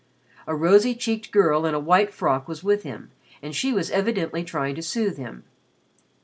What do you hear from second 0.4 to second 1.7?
A rosy cheeked girl